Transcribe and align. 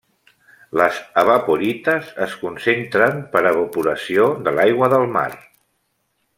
Les 0.79 1.01
evaporites 1.23 2.09
es 2.27 2.33
concentren 2.45 3.21
per 3.35 3.45
evaporació 3.53 4.27
de 4.49 4.57
l'aigua 4.57 4.93
del 4.97 5.07
mar. 5.19 5.31